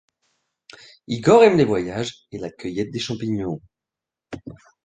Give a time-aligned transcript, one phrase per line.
[1.07, 3.61] Igor aime les voyages et la cueillette des champignons.